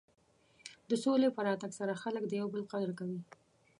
د 0.89 0.91
سولې 1.03 1.29
په 1.35 1.41
راتګ 1.47 1.71
سره 1.79 1.99
خلک 2.03 2.23
د 2.27 2.33
یو 2.41 2.47
بل 2.53 2.61
قدر 2.71 2.89
کوي. 2.99 3.19